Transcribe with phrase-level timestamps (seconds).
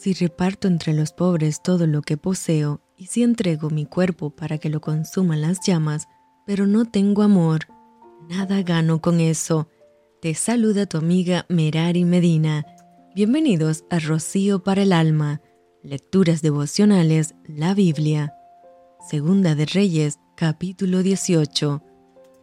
[0.00, 4.56] Si reparto entre los pobres todo lo que poseo, y si entrego mi cuerpo para
[4.56, 6.08] que lo consuman las llamas,
[6.46, 7.66] pero no tengo amor,
[8.26, 9.68] nada gano con eso.
[10.22, 12.64] Te saluda tu amiga Merari Medina.
[13.14, 15.42] Bienvenidos a Rocío para el Alma,
[15.82, 18.32] Lecturas Devocionales, la Biblia.
[19.06, 21.82] Segunda de Reyes, capítulo 18.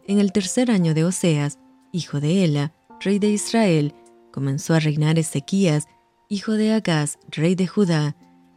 [0.06, 1.58] En el tercer año de Oseas,
[1.90, 3.96] hijo de Ela, rey de Israel,
[4.30, 5.86] comenzó a reinar Ezequías,
[6.30, 8.14] hijo de Agaz, rey de Judá.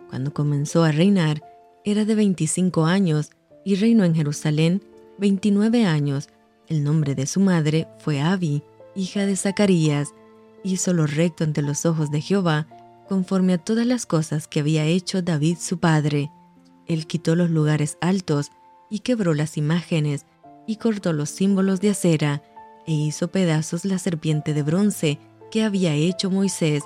[0.10, 1.42] Cuando comenzó a reinar,
[1.86, 3.32] era de 25 años
[3.64, 4.84] y reinó en Jerusalén
[5.20, 6.28] 29 años.
[6.68, 8.62] El nombre de su madre fue Abi,
[8.94, 10.14] hija de Zacarías.
[10.64, 12.68] Hizo lo recto ante los ojos de Jehová,
[13.08, 16.30] conforme a todas las cosas que había hecho David su padre.
[16.88, 18.52] Él quitó los lugares altos
[18.90, 20.26] y quebró las imágenes
[20.68, 22.44] y cortó los símbolos de acera
[22.86, 25.20] e hizo pedazos la serpiente de bronce
[25.52, 26.84] que había hecho Moisés,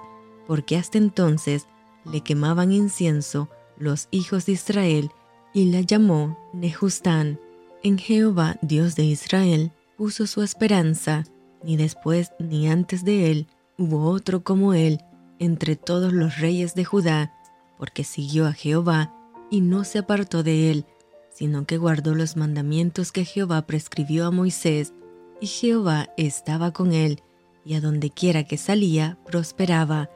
[0.47, 1.67] porque hasta entonces
[2.05, 5.11] le quemaban incienso los hijos de Israel
[5.53, 7.39] y la llamó Nehustán.
[7.83, 11.23] En Jehová, Dios de Israel, puso su esperanza,
[11.63, 13.47] ni después ni antes de él
[13.77, 15.01] hubo otro como él
[15.39, 17.33] entre todos los reyes de Judá,
[17.77, 19.13] porque siguió a Jehová
[19.49, 20.85] y no se apartó de él,
[21.29, 24.93] sino que guardó los mandamientos que Jehová prescribió a Moisés,
[25.41, 27.21] y Jehová estaba con él,
[27.65, 30.09] y a donde quiera que salía prosperaba.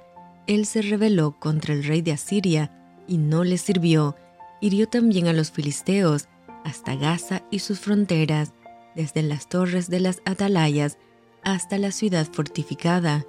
[0.47, 2.71] Él se rebeló contra el rey de Asiria,
[3.07, 4.15] y no le sirvió.
[4.61, 6.27] Hirió también a los filisteos,
[6.63, 8.53] hasta Gaza y sus fronteras,
[8.95, 10.97] desde las torres de las atalayas
[11.43, 13.25] hasta la ciudad fortificada.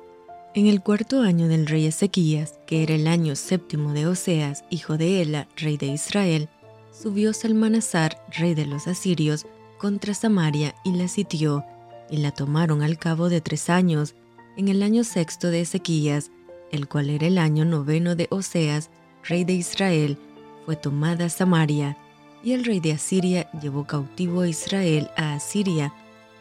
[0.54, 4.96] En el cuarto año del rey Ezequías, que era el año séptimo de Oseas, hijo
[4.98, 6.48] de Ela, rey de Israel,
[6.90, 9.46] subió Salmanasar, rey de los asirios,
[9.78, 11.64] contra Samaria y la sitió,
[12.10, 14.16] y la tomaron al cabo de tres años,
[14.56, 16.30] en el año sexto de Ezequías,
[16.72, 18.90] el cual era el año noveno de Oseas,
[19.24, 20.18] rey de Israel,
[20.64, 21.96] fue tomada Samaria,
[22.42, 25.92] y el rey de Asiria llevó cautivo a Israel a Asiria,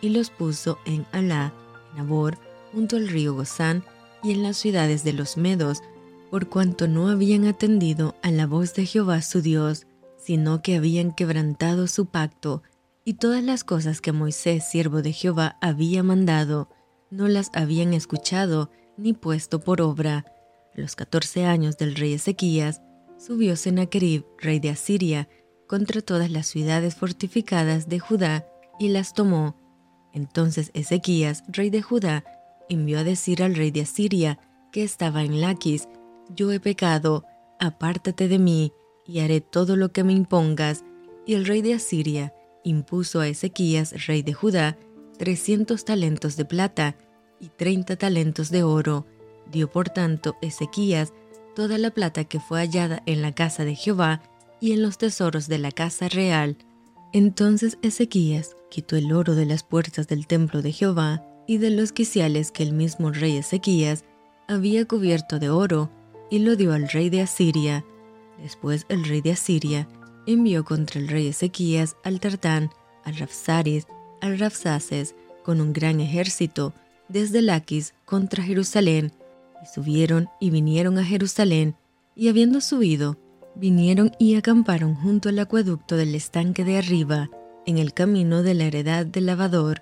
[0.01, 1.53] y los puso en Alá,
[1.93, 2.37] en Abor,
[2.71, 3.83] junto al río Gozán,
[4.23, 5.81] y en las ciudades de los Medos,
[6.29, 9.87] por cuanto no habían atendido a la voz de Jehová su Dios,
[10.17, 12.61] sino que habían quebrantado su pacto,
[13.03, 16.69] y todas las cosas que Moisés, siervo de Jehová, había mandado,
[17.09, 20.25] no las habían escuchado ni puesto por obra.
[20.75, 22.81] A los catorce años del rey Ezequías,
[23.17, 25.27] subió Sennacherib, rey de Asiria,
[25.67, 28.45] contra todas las ciudades fortificadas de Judá,
[28.79, 29.55] y las tomó.
[30.13, 32.23] Entonces Ezequías, rey de Judá,
[32.69, 34.39] envió a decir al rey de Asiria,
[34.71, 35.87] que estaba en Laquis,
[36.35, 37.25] Yo he pecado,
[37.59, 38.71] apártate de mí,
[39.05, 40.83] y haré todo lo que me impongas.
[41.25, 42.33] Y el rey de Asiria
[42.63, 44.77] impuso a Ezequías, rey de Judá,
[45.17, 46.95] trescientos talentos de plata
[47.39, 49.05] y treinta talentos de oro.
[49.51, 51.13] Dio por tanto Ezequías
[51.55, 54.21] toda la plata que fue hallada en la casa de Jehová
[54.61, 56.57] y en los tesoros de la casa real.
[57.13, 61.91] Entonces Ezequías quitó el oro de las puertas del templo de Jehová y de los
[61.91, 64.05] quiciales que el mismo rey Ezequías
[64.47, 65.89] había cubierto de oro,
[66.29, 67.83] y lo dio al rey de Asiria.
[68.41, 69.87] Después el rey de Asiria
[70.27, 72.69] envió contra el rey Ezequías al Tartán,
[73.03, 73.87] al Rafsaris,
[74.21, 76.73] al Rafsaces, con un gran ejército,
[77.09, 79.11] desde Laquis contra Jerusalén,
[79.61, 81.75] y subieron y vinieron a Jerusalén,
[82.15, 83.17] y habiendo subido,
[83.55, 87.29] vinieron y acamparon junto al acueducto del estanque de arriba,
[87.65, 89.81] en el camino de la heredad del lavador,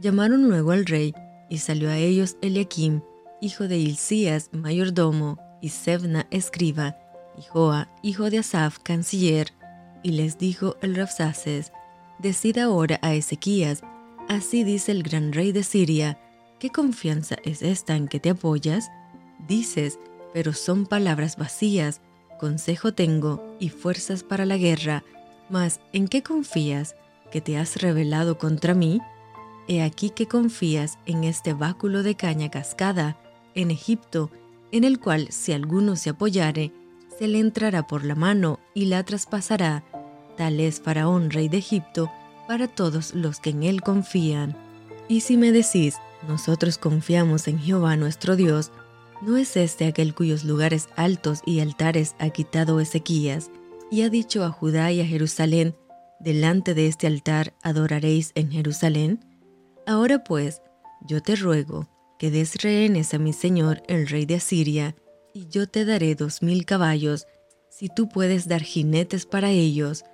[0.00, 1.12] Llamaron luego al rey,
[1.50, 3.00] y salió a ellos Eliakim,
[3.40, 6.96] hijo de Hilcías, mayordomo, y Sebna, escriba,
[7.36, 9.52] y Joa, hijo de Asaf, canciller,
[10.04, 11.72] y les dijo el Rapsaces,
[12.20, 13.82] Decid ahora a Ezequías,
[14.28, 16.18] así dice el gran rey de Siria,
[16.58, 18.90] ¿qué confianza es esta en que te apoyas?
[19.46, 19.98] Dices,
[20.32, 22.00] pero son palabras vacías,
[22.38, 25.04] consejo tengo y fuerzas para la guerra,
[25.50, 26.96] mas ¿en qué confías?
[27.30, 29.00] ¿Que te has rebelado contra mí?
[29.66, 33.18] He aquí que confías en este báculo de caña cascada,
[33.54, 34.30] en Egipto,
[34.72, 36.72] en el cual si alguno se apoyare,
[37.18, 39.84] se le entrará por la mano y la traspasará.
[40.36, 42.10] Tal es Faraón, rey de Egipto,
[42.46, 44.56] para todos los que en él confían.
[45.08, 45.96] Y si me decís,
[46.26, 48.72] nosotros confiamos en Jehová nuestro Dios,
[49.22, 53.50] ¿no es este aquel cuyos lugares altos y altares ha quitado Ezequías,
[53.90, 55.76] y ha dicho a Judá y a Jerusalén,
[56.20, 59.24] delante de este altar adoraréis en Jerusalén?
[59.86, 60.60] Ahora pues,
[61.06, 61.88] yo te ruego
[62.18, 64.96] que des rehenes a mi señor el rey de Asiria,
[65.32, 67.26] y yo te daré dos mil caballos,
[67.70, 70.04] si tú puedes dar jinetes para ellos.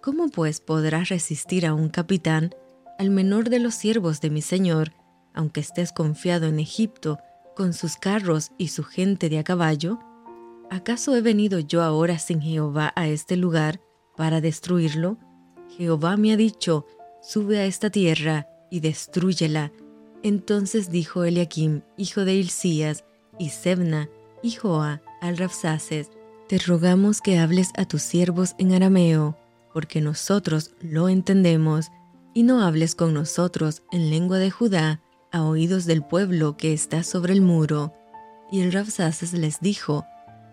[0.00, 2.54] ¿Cómo pues podrás resistir a un capitán,
[2.98, 4.92] al menor de los siervos de mi señor,
[5.34, 7.18] aunque estés confiado en Egipto,
[7.56, 9.98] con sus carros y su gente de a caballo?
[10.70, 13.80] ¿acaso he venido yo ahora sin Jehová a este lugar
[14.16, 15.18] para destruirlo?
[15.76, 16.86] Jehová me ha dicho,
[17.20, 19.72] sube a esta tierra y destruyela.
[20.22, 23.04] Entonces dijo Eliakim, hijo de Hilcías,
[23.38, 24.08] y Sebna,
[24.42, 26.10] hijo a, al Rapsaces,
[26.48, 29.36] te rogamos que hables a tus siervos en arameo,
[29.72, 31.90] porque nosotros lo entendemos,
[32.34, 35.00] y no hables con nosotros en lengua de Judá,
[35.32, 37.94] a oídos del pueblo que está sobre el muro.
[38.50, 40.04] Y el Rapsaces les dijo,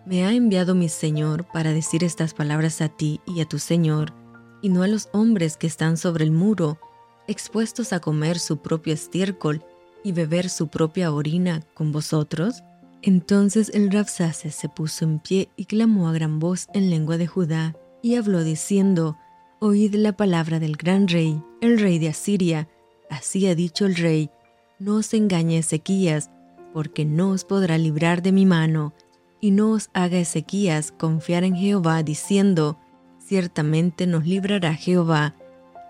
[0.06, 4.14] Me ha enviado mi Señor para decir estas palabras a ti y a tu Señor,
[4.62, 6.78] y no a los hombres que están sobre el muro,
[7.26, 9.64] expuestos a comer su propio estiércol
[10.04, 12.62] y beber su propia orina con vosotros?
[13.02, 17.26] Entonces el Rapsaces se puso en pie y clamó a gran voz en lengua de
[17.26, 19.16] Judá, y habló diciendo,
[19.60, 22.68] Oíd la palabra del gran rey, el rey de Asiria.
[23.10, 24.30] Así ha dicho el rey,
[24.78, 26.30] no os engañe Ezequías,
[26.72, 28.92] porque no os podrá librar de mi mano,
[29.40, 32.78] y no os haga Ezequías confiar en Jehová, diciendo,
[33.18, 35.34] ciertamente nos librará Jehová,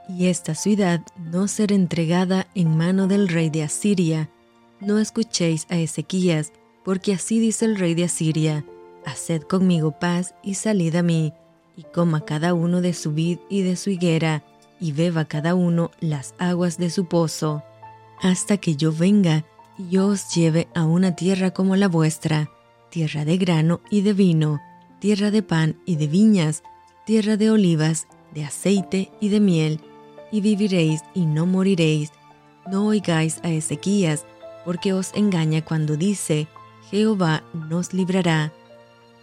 [0.09, 4.31] y esta ciudad no será entregada en mano del rey de Asiria.
[4.81, 6.53] No escuchéis a Ezequías,
[6.85, 8.65] porque así dice el rey de Asiria,
[9.05, 11.33] Haced conmigo paz y salid a mí,
[11.77, 14.43] y coma cada uno de su vid y de su higuera,
[14.81, 17.63] y beba cada uno las aguas de su pozo,
[18.23, 19.45] hasta que yo venga
[19.79, 22.51] y os lleve a una tierra como la vuestra,
[22.91, 24.61] tierra de grano y de vino,
[24.99, 26.63] tierra de pan y de viñas,
[27.07, 29.81] tierra de olivas, de aceite y de miel,
[30.33, 32.11] y viviréis y no moriréis.
[32.71, 34.27] No oigáis a Ezequías,
[34.65, 36.49] porque os engaña cuando dice,
[36.91, 38.53] Jehová nos librará.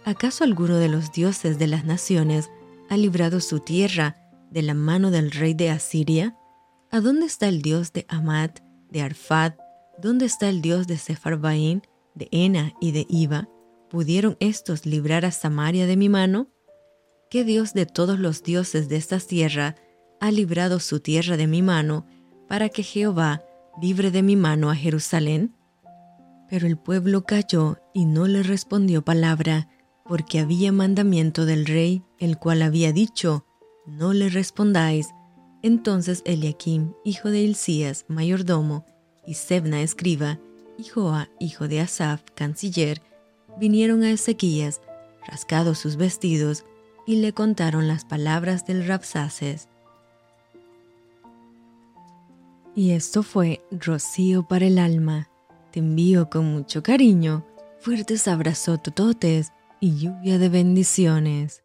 [0.04, 2.50] ¿Acaso alguno de los dioses de las naciones
[2.88, 4.16] ha librado su tierra
[4.50, 6.36] de la mano del rey de Asiria?
[6.90, 8.60] ¿A dónde está el dios de Amat,
[8.90, 9.52] de Arfad?
[9.98, 11.80] ¿Dónde está el dios de Sepharvaim,
[12.14, 13.48] de Ena y de Iba?
[13.90, 16.48] ¿Pudieron estos librar a Samaria de mi mano?
[17.30, 19.74] ¿Qué Dios de todos los dioses de esta tierra
[20.20, 22.06] ha librado su tierra de mi mano,
[22.48, 23.42] para que Jehová
[23.80, 25.54] libre de mi mano a Jerusalén?
[26.48, 29.68] Pero el pueblo calló y no le respondió palabra,
[30.04, 33.44] porque había mandamiento del rey, el cual había dicho,
[33.86, 35.08] no le respondáis.
[35.66, 38.86] Entonces Eliakim, hijo de Hilcías, mayordomo,
[39.26, 40.38] y Sebna, escriba,
[40.78, 43.02] y Joa, hijo de Asaph, canciller,
[43.58, 44.80] vinieron a Ezequías,
[45.26, 46.64] rascados sus vestidos,
[47.04, 49.66] y le contaron las palabras del Rapsaces.
[52.76, 55.28] Y esto fue Rocío para el alma.
[55.72, 57.44] Te envío con mucho cariño,
[57.80, 61.64] fuertes abrazos tototes y lluvia de bendiciones.